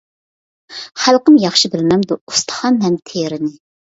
[1.01, 3.53] خەلقىم ياخشى بىلمەمدۇ، ئۇستىخان ھەم تېرىنى.